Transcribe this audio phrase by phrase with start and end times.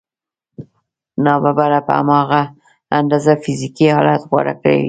[1.23, 2.41] ناببره په هماغه
[2.99, 4.79] اندازه فزيکي حالت غوره کوي.